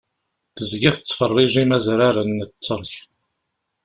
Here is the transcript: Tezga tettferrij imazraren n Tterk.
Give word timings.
Tezga 0.55 0.91
tettferrij 0.95 1.55
imazraren 1.63 2.29
n 2.39 2.39
Tterk. 2.49 2.93